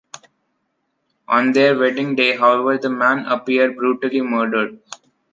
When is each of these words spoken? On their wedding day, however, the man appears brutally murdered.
On 1.27 1.51
their 1.51 1.77
wedding 1.77 2.15
day, 2.15 2.35
however, 2.35 2.75
the 2.75 2.89
man 2.89 3.23
appears 3.27 3.75
brutally 3.75 4.21
murdered. 4.21 4.79